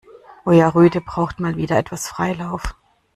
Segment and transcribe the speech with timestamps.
[0.47, 2.73] Euer Rüde braucht mal etwas Freilauf.